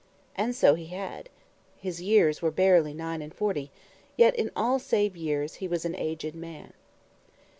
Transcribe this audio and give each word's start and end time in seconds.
And 0.35 0.55
so 0.55 0.73
he 0.73 0.87
had. 0.87 1.29
His 1.77 2.01
years 2.01 2.41
were 2.41 2.49
barely 2.49 2.91
nine 2.91 3.21
and 3.21 3.31
forty, 3.31 3.69
yet 4.17 4.35
in 4.35 4.49
all 4.55 4.79
save 4.79 5.15
years, 5.15 5.53
he 5.61 5.67
was 5.67 5.85
an 5.85 5.93
aged 5.95 6.33
man. 6.33 6.73